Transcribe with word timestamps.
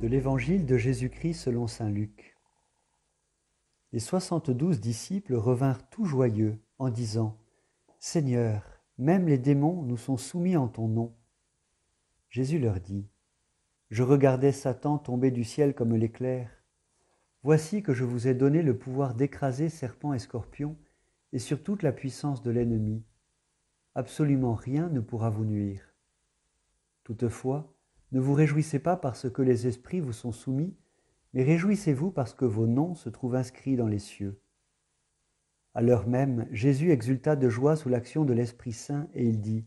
De 0.00 0.08
l'Évangile 0.08 0.64
de 0.64 0.78
Jésus-Christ 0.78 1.34
selon 1.34 1.66
Saint 1.66 1.90
Luc. 1.90 2.34
Les 3.92 3.98
soixante-douze 3.98 4.80
disciples 4.80 5.34
revinrent 5.34 5.90
tout 5.90 6.06
joyeux 6.06 6.58
en 6.78 6.88
disant 6.88 7.36
Seigneur, 7.98 8.62
même 8.96 9.28
les 9.28 9.36
démons 9.36 9.82
nous 9.82 9.98
sont 9.98 10.16
soumis 10.16 10.56
en 10.56 10.68
ton 10.68 10.88
nom. 10.88 11.14
Jésus 12.30 12.58
leur 12.58 12.80
dit 12.80 13.10
Je 13.90 14.02
regardais 14.02 14.52
Satan 14.52 14.96
tomber 14.96 15.30
du 15.30 15.44
ciel 15.44 15.74
comme 15.74 15.94
l'éclair. 15.94 16.50
Voici 17.42 17.82
que 17.82 17.92
je 17.92 18.04
vous 18.04 18.26
ai 18.26 18.32
donné 18.32 18.62
le 18.62 18.78
pouvoir 18.78 19.14
d'écraser 19.14 19.68
serpents 19.68 20.14
et 20.14 20.18
scorpions 20.18 20.78
et 21.34 21.38
sur 21.38 21.62
toute 21.62 21.82
la 21.82 21.92
puissance 21.92 22.42
de 22.42 22.50
l'ennemi. 22.50 23.04
Absolument 23.94 24.54
rien 24.54 24.88
ne 24.88 25.00
pourra 25.00 25.28
vous 25.28 25.44
nuire. 25.44 25.94
Toutefois, 27.04 27.70
ne 28.12 28.20
vous 28.20 28.34
réjouissez 28.34 28.78
pas 28.78 28.96
parce 28.96 29.30
que 29.30 29.42
les 29.42 29.66
esprits 29.66 30.00
vous 30.00 30.12
sont 30.12 30.32
soumis, 30.32 30.76
mais 31.32 31.44
réjouissez-vous 31.44 32.10
parce 32.10 32.34
que 32.34 32.44
vos 32.44 32.66
noms 32.66 32.94
se 32.94 33.08
trouvent 33.08 33.36
inscrits 33.36 33.76
dans 33.76 33.86
les 33.86 34.00
cieux. 34.00 34.40
À 35.74 35.82
l'heure 35.82 36.08
même, 36.08 36.48
Jésus 36.50 36.90
exulta 36.90 37.36
de 37.36 37.48
joie 37.48 37.76
sous 37.76 37.88
l'action 37.88 38.24
de 38.24 38.32
l'Esprit 38.32 38.72
Saint 38.72 39.08
et 39.14 39.24
il 39.24 39.40
dit, 39.40 39.64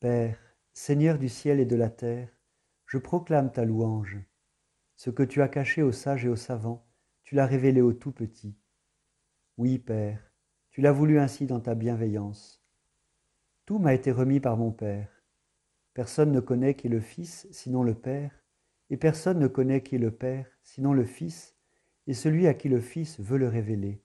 Père, 0.00 0.38
Seigneur 0.74 1.18
du 1.18 1.30
ciel 1.30 1.60
et 1.60 1.64
de 1.64 1.76
la 1.76 1.88
terre, 1.88 2.28
je 2.84 2.98
proclame 2.98 3.50
ta 3.50 3.64
louange. 3.64 4.18
Ce 4.96 5.08
que 5.08 5.22
tu 5.22 5.40
as 5.40 5.48
caché 5.48 5.82
aux 5.82 5.92
sages 5.92 6.26
et 6.26 6.28
aux 6.28 6.36
savants, 6.36 6.86
tu 7.22 7.34
l'as 7.34 7.46
révélé 7.46 7.80
aux 7.80 7.94
tout 7.94 8.12
petits. 8.12 8.58
Oui, 9.56 9.78
Père, 9.78 10.20
tu 10.70 10.82
l'as 10.82 10.92
voulu 10.92 11.18
ainsi 11.18 11.46
dans 11.46 11.60
ta 11.60 11.74
bienveillance. 11.74 12.62
Tout 13.64 13.78
m'a 13.78 13.94
été 13.94 14.12
remis 14.12 14.40
par 14.40 14.58
mon 14.58 14.72
Père. 14.72 15.13
Personne 15.94 16.32
ne 16.32 16.40
connaît 16.40 16.74
qui 16.74 16.88
est 16.88 16.90
le 16.90 17.00
Fils, 17.00 17.46
sinon 17.52 17.84
le 17.84 17.94
Père, 17.94 18.42
et 18.90 18.96
personne 18.96 19.38
ne 19.38 19.46
connaît 19.46 19.82
qui 19.82 19.94
est 19.94 19.98
le 19.98 20.10
Père, 20.10 20.46
sinon 20.64 20.92
le 20.92 21.04
Fils, 21.04 21.54
et 22.08 22.14
celui 22.14 22.48
à 22.48 22.54
qui 22.54 22.68
le 22.68 22.80
Fils 22.80 23.20
veut 23.20 23.38
le 23.38 23.48
révéler. 23.48 24.02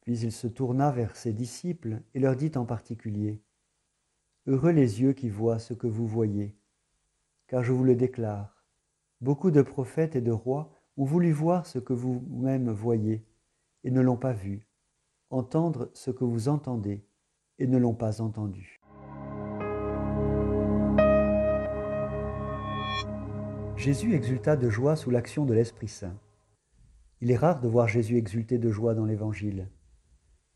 Puis 0.00 0.20
il 0.20 0.32
se 0.32 0.46
tourna 0.46 0.92
vers 0.92 1.16
ses 1.16 1.32
disciples 1.32 2.02
et 2.14 2.20
leur 2.20 2.36
dit 2.36 2.52
en 2.54 2.64
particulier, 2.64 3.42
Heureux 4.46 4.70
les 4.70 5.02
yeux 5.02 5.12
qui 5.12 5.28
voient 5.28 5.58
ce 5.58 5.74
que 5.74 5.88
vous 5.88 6.06
voyez, 6.06 6.56
car 7.48 7.64
je 7.64 7.72
vous 7.72 7.84
le 7.84 7.96
déclare, 7.96 8.64
beaucoup 9.20 9.50
de 9.50 9.60
prophètes 9.60 10.16
et 10.16 10.22
de 10.22 10.30
rois 10.30 10.72
ont 10.96 11.04
voulu 11.04 11.32
voir 11.32 11.66
ce 11.66 11.78
que 11.78 11.92
vous-même 11.92 12.70
voyez, 12.70 13.26
et 13.82 13.90
ne 13.90 14.00
l'ont 14.00 14.16
pas 14.16 14.32
vu, 14.32 14.68
entendre 15.30 15.90
ce 15.94 16.10
que 16.10 16.24
vous 16.24 16.48
entendez, 16.48 17.04
et 17.58 17.66
ne 17.66 17.76
l'ont 17.76 17.94
pas 17.94 18.20
entendu. 18.20 18.80
Jésus 23.78 24.12
exulta 24.12 24.56
de 24.56 24.68
joie 24.68 24.96
sous 24.96 25.08
l'action 25.08 25.46
de 25.46 25.54
l'Esprit 25.54 25.86
Saint. 25.86 26.18
Il 27.20 27.30
est 27.30 27.36
rare 27.36 27.60
de 27.60 27.68
voir 27.68 27.86
Jésus 27.86 28.16
exulter 28.16 28.58
de 28.58 28.72
joie 28.72 28.92
dans 28.92 29.04
l'Évangile. 29.04 29.70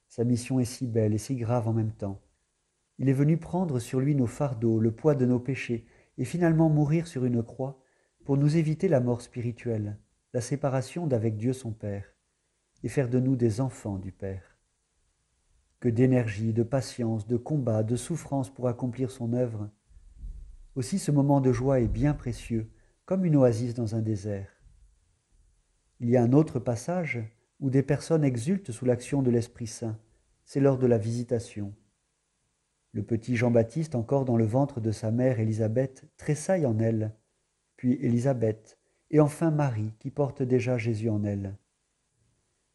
Sa 0.09 0.25
mission 0.25 0.59
est 0.59 0.65
si 0.65 0.89
belle 0.89 1.15
et 1.15 1.19
si 1.19 1.37
grave 1.37 1.69
en 1.69 1.73
même 1.73 1.93
temps. 1.93 2.20
Il 2.98 3.09
est 3.09 3.15
venu 3.15 3.37
prendre 3.37 3.78
sur 3.78 4.00
lui 4.00 4.17
nos 4.17 4.27
fardeaux, 4.27 4.81
le 4.81 4.91
poids 4.91 5.15
de 5.15 5.25
nos 5.25 5.39
péchés, 5.39 5.87
et 6.19 6.25
finalement 6.25 6.69
mourir 6.69 7.06
sur 7.06 7.25
une 7.25 7.45
croix 7.45 7.81
pour 8.25 8.37
nous 8.37 8.56
éviter 8.56 8.89
la 8.89 8.98
mort 8.98 9.23
spirituelle, 9.23 10.00
la 10.33 10.41
séparation 10.41 11.06
d'avec 11.06 11.37
Dieu 11.37 11.53
son 11.53 11.70
Père, 11.70 12.17
et 12.83 12.89
faire 12.89 13.09
de 13.09 13.20
nous 13.20 13.37
des 13.37 13.61
enfants 13.61 13.98
du 13.98 14.11
Père. 14.11 14.59
Que 15.78 15.89
d'énergie, 15.89 16.53
de 16.53 16.65
patience, 16.65 17.28
de 17.28 17.37
combat, 17.37 17.84
de 17.84 17.95
souffrance 17.95 18.53
pour 18.53 18.67
accomplir 18.67 19.12
son 19.12 19.33
œuvre. 19.33 19.70
Aussi 20.75 20.99
ce 20.99 21.12
moment 21.12 21.41
de 21.41 21.53
joie 21.53 21.78
est 21.78 21.88
bien 21.88 22.15
précieux, 22.15 22.69
une 23.21 23.37
oasis 23.37 23.75
dans 23.75 23.95
un 23.95 24.00
désert. 24.00 24.49
Il 26.00 26.09
y 26.09 26.17
a 26.17 26.23
un 26.23 26.33
autre 26.33 26.59
passage 26.59 27.21
où 27.61 27.71
des 27.71 27.83
personnes 27.83 28.25
exultent 28.25 28.73
sous 28.73 28.84
l'action 28.84 29.23
de 29.23 29.31
l'Esprit 29.31 29.67
Saint. 29.67 29.99
C'est 30.45 30.61
lors 30.61 30.78
de 30.78 30.87
la 30.87 30.99
visitation. 30.99 31.75
Le 32.93 33.03
petit 33.03 33.37
Jean-Baptiste, 33.37 33.95
encore 33.95 34.25
dans 34.25 34.37
le 34.37 34.45
ventre 34.45 34.81
de 34.81 34.91
sa 34.91 35.11
mère 35.11 35.39
Élisabeth, 35.39 36.05
tressaille 36.17 36.67
en 36.67 36.78
elle, 36.78 37.15
puis 37.77 37.95
Élisabeth, 38.00 38.78
et 39.11 39.21
enfin 39.21 39.50
Marie, 39.50 39.94
qui 39.99 40.11
porte 40.11 40.43
déjà 40.43 40.79
Jésus 40.79 41.09
en 41.09 41.23
elle. 41.23 41.56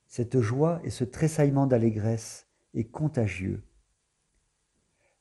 Cette 0.06 0.40
joie 0.40 0.80
et 0.84 0.90
ce 0.90 1.04
tressaillement 1.04 1.68
d'allégresse 1.68 2.48
est 2.74 2.86
contagieux. 2.86 3.64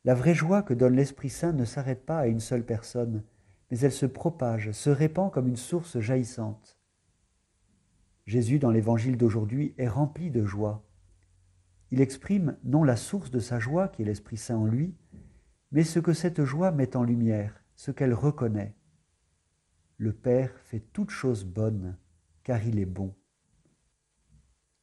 La 0.05 0.15
vraie 0.15 0.35
joie 0.35 0.63
que 0.63 0.75
donne 0.75 0.95
l'Esprit 0.95 1.31
Saint 1.31 1.53
ne 1.53 1.65
s'arrête 1.65 2.07
pas 2.07 2.19
à 2.19 2.27
une 2.29 2.41
seule 2.41 2.65
personne, 2.65 3.25
mais 3.71 3.79
elle 3.81 3.93
se 3.93 4.07
propage, 4.07 4.71
se 4.73 4.91
répand 4.91 5.33
comme 5.33 5.49
une 5.49 5.57
source 5.57 5.99
jaillissante. 5.99 6.79
Jésus, 8.27 8.59
dans 8.59 8.71
l'évangile 8.71 9.17
d'aujourd'hui, 9.17 9.75
est 9.79 9.89
rempli 9.89 10.31
de 10.31 10.45
joie. 10.45 10.85
Il 11.91 12.01
exprime 12.01 12.57
non 12.65 12.83
la 12.83 12.97
source 12.97 13.31
de 13.31 13.39
sa 13.39 13.59
joie, 13.59 13.89
qui 13.89 14.03
est 14.03 14.07
l'Esprit 14.07 14.37
Saint 14.37 14.57
en 14.57 14.67
lui, 14.67 14.97
mais 15.71 15.85
ce 15.85 16.01
que 16.01 16.13
cette 16.13 16.45
joie 16.45 16.73
met 16.73 16.97
en 16.97 17.05
lumière, 17.05 17.65
ce 17.77 17.91
qu'elle 17.91 18.15
reconnaît. 18.15 18.75
Le 19.97 20.13
Père 20.13 20.51
fait 20.65 20.81
toutes 20.93 21.11
choses 21.11 21.45
bonnes, 21.45 21.97
car 22.43 22.65
il 22.67 22.79
est 22.79 22.87
bon. 22.87 23.15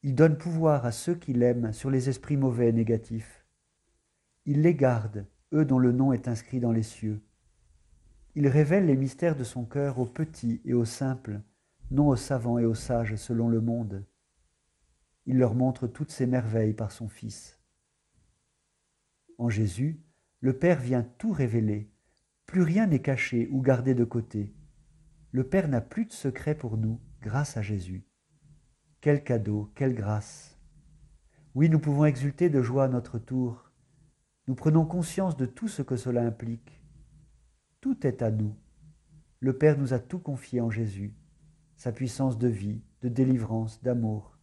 Il 0.02 0.16
donne 0.16 0.38
pouvoir 0.38 0.86
à 0.86 0.92
ceux 0.92 1.16
qui 1.16 1.34
l'aiment 1.34 1.72
sur 1.72 1.90
les 1.90 2.10
esprits 2.10 2.38
mauvais 2.38 2.70
et 2.70 2.74
négatifs. 2.74 3.46
Il 4.46 4.62
les 4.62 4.76
garde, 4.76 5.26
eux 5.54 5.66
dont 5.66 5.80
le 5.80 5.92
nom 5.92 6.12
est 6.12 6.28
inscrit 6.28 6.60
dans 6.60 6.72
les 6.72 6.84
cieux. 6.84 7.22
Il 8.36 8.48
révèle 8.48 8.88
les 8.88 8.96
mystères 8.96 9.36
de 9.36 9.44
son 9.44 9.64
cœur 9.64 10.00
aux 10.00 10.08
petits 10.08 10.60
et 10.66 10.74
aux 10.74 10.86
simples, 10.86 11.42
non 11.92 12.08
aux 12.08 12.16
savants 12.16 12.58
et 12.58 12.66
aux 12.66 12.74
sages 12.74 13.16
selon 13.16 13.48
le 13.48 13.62
monde. 13.62 14.06
Il 15.26 15.38
leur 15.38 15.54
montre 15.54 15.88
toutes 15.88 16.12
ses 16.12 16.26
merveilles 16.26 16.74
par 16.74 16.92
son 16.92 17.08
Fils. 17.08 17.60
En 19.38 19.50
Jésus, 19.50 20.02
le 20.40 20.58
Père 20.58 20.82
vient 20.82 21.04
tout 21.04 21.32
révéler. 21.32 21.92
Plus 22.48 22.64
rien 22.64 22.88
n'est 22.88 23.02
caché 23.02 23.48
ou 23.52 23.62
gardé 23.62 23.94
de 23.94 24.04
côté. 24.04 24.54
Le 25.32 25.48
Père 25.48 25.68
n'a 25.68 25.82
plus 25.82 26.06
de 26.06 26.12
secret 26.12 26.56
pour 26.56 26.78
nous 26.78 27.00
grâce 27.22 27.56
à 27.56 27.62
Jésus. 27.62 28.06
Quel 29.00 29.24
cadeau, 29.24 29.72
quelle 29.76 29.94
grâce. 29.94 30.60
Oui, 31.56 31.70
nous 31.70 31.80
pouvons 31.80 32.06
exulter 32.06 32.50
de 32.50 32.62
joie 32.62 32.86
à 32.86 32.90
notre 32.90 33.20
tour. 33.20 33.72
Nous 34.48 34.56
prenons 34.56 34.86
conscience 34.86 35.38
de 35.38 35.46
tout 35.46 35.68
ce 35.68 35.82
que 35.82 35.96
cela 35.96 36.26
implique. 36.26 36.83
Tout 37.84 38.08
est 38.08 38.22
à 38.22 38.32
nous. 38.32 38.56
Le 39.42 39.58
Père 39.58 39.78
nous 39.78 39.94
a 39.94 40.00
tout 40.00 40.20
confié 40.20 40.62
en 40.62 40.70
Jésus, 40.70 41.18
sa 41.76 41.92
puissance 41.92 42.38
de 42.38 42.48
vie, 42.48 42.82
de 43.02 43.10
délivrance, 43.10 43.84
d'amour. 43.84 44.40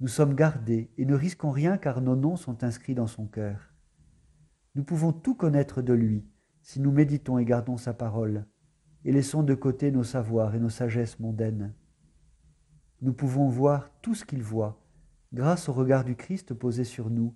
Nous 0.00 0.08
sommes 0.08 0.34
gardés 0.34 0.92
et 0.98 1.06
ne 1.06 1.14
risquons 1.14 1.52
rien 1.52 1.78
car 1.78 2.02
nos 2.02 2.16
noms 2.16 2.36
sont 2.36 2.62
inscrits 2.62 2.94
dans 2.94 3.06
son 3.06 3.26
cœur. 3.26 3.72
Nous 4.74 4.84
pouvons 4.84 5.10
tout 5.10 5.34
connaître 5.34 5.80
de 5.80 5.94
lui 5.94 6.28
si 6.60 6.80
nous 6.80 6.92
méditons 6.92 7.38
et 7.38 7.46
gardons 7.46 7.78
sa 7.78 7.94
parole, 7.94 8.46
et 9.06 9.12
laissons 9.12 9.42
de 9.42 9.54
côté 9.54 9.90
nos 9.90 10.04
savoirs 10.04 10.54
et 10.54 10.60
nos 10.60 10.68
sagesses 10.68 11.18
mondaines. 11.18 11.74
Nous 13.00 13.14
pouvons 13.14 13.48
voir 13.48 13.90
tout 14.02 14.14
ce 14.14 14.26
qu'il 14.26 14.42
voit, 14.42 14.84
grâce 15.32 15.70
au 15.70 15.72
regard 15.72 16.04
du 16.04 16.14
Christ 16.14 16.52
posé 16.52 16.84
sur 16.84 17.08
nous, 17.08 17.34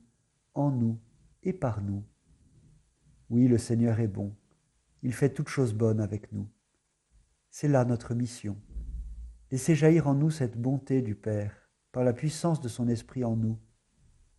en 0.53 0.71
nous 0.71 1.01
et 1.43 1.55
par 1.55 1.81
nous. 1.81 2.05
Oui, 3.31 3.49
le 3.49 3.56
Seigneur 3.56 4.01
est 4.01 4.06
bon. 4.06 4.37
Il 5.04 5.12
fait 5.12 5.28
toutes 5.28 5.50
choses 5.50 5.75
bonnes 5.75 6.00
avec 6.00 6.32
nous. 6.32 6.48
C'est 7.50 7.69
là 7.69 7.84
notre 7.84 8.15
mission. 8.15 8.56
Laissez 9.50 9.75
jaillir 9.75 10.09
en 10.09 10.15
nous 10.15 10.31
cette 10.31 10.56
bonté 10.56 11.03
du 11.03 11.15
Père, 11.15 11.70
par 11.92 12.04
la 12.04 12.15
puissance 12.15 12.62
de 12.62 12.69
son 12.69 12.88
Esprit 12.88 13.23
en 13.23 13.37
nous, 13.37 13.61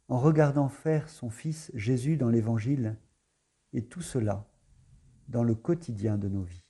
en 0.07 0.19
regardant 0.19 0.67
faire 0.67 1.07
son 1.07 1.29
Fils 1.29 1.71
Jésus 1.75 2.17
dans 2.17 2.29
l'Évangile, 2.29 2.97
et 3.73 3.85
tout 3.85 4.01
cela 4.01 4.49
dans 5.27 5.43
le 5.43 5.53
quotidien 5.53 6.17
de 6.17 6.29
nos 6.29 6.43
vies. 6.43 6.64